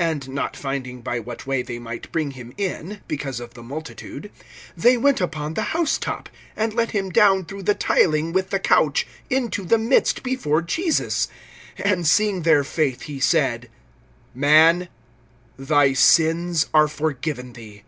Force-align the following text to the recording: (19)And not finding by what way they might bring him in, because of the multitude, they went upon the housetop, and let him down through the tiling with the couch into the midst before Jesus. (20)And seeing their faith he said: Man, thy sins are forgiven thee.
(19)And 0.00 0.28
not 0.28 0.56
finding 0.56 1.02
by 1.02 1.20
what 1.20 1.46
way 1.46 1.60
they 1.60 1.78
might 1.78 2.10
bring 2.10 2.30
him 2.30 2.54
in, 2.56 3.02
because 3.06 3.38
of 3.38 3.52
the 3.52 3.62
multitude, 3.62 4.30
they 4.74 4.96
went 4.96 5.20
upon 5.20 5.52
the 5.52 5.76
housetop, 5.76 6.30
and 6.56 6.72
let 6.72 6.92
him 6.92 7.10
down 7.10 7.44
through 7.44 7.62
the 7.62 7.74
tiling 7.74 8.32
with 8.32 8.48
the 8.48 8.58
couch 8.58 9.06
into 9.28 9.66
the 9.66 9.76
midst 9.76 10.22
before 10.22 10.62
Jesus. 10.62 11.28
(20)And 11.80 12.06
seeing 12.06 12.42
their 12.44 12.64
faith 12.64 13.02
he 13.02 13.20
said: 13.20 13.68
Man, 14.34 14.88
thy 15.58 15.92
sins 15.92 16.64
are 16.72 16.88
forgiven 16.88 17.52
thee. 17.52 17.82